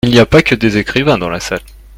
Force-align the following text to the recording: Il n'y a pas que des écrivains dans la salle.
Il 0.03 0.09
n'y 0.09 0.17
a 0.17 0.25
pas 0.25 0.41
que 0.41 0.55
des 0.55 0.77
écrivains 0.77 1.19
dans 1.19 1.29
la 1.29 1.39
salle. 1.39 1.61